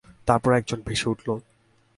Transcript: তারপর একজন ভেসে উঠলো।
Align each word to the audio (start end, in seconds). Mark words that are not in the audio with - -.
তারপর 0.27 0.51
একজন 0.53 0.79
ভেসে 0.85 1.07
উঠলো। 1.09 1.33